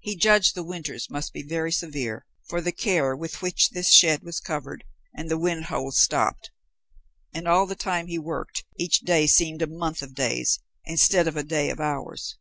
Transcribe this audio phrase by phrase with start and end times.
[0.00, 4.24] He judged the winters must be very severe for the care with which this shed
[4.24, 4.82] was covered
[5.16, 6.50] and the wind holes stopped.
[7.32, 11.36] And all the time he worked each day seemed a month of days, instead of
[11.36, 12.36] a day of hours.